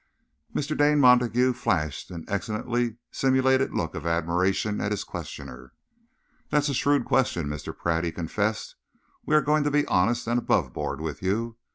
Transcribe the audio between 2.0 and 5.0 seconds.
an excellently simulated look of admiration at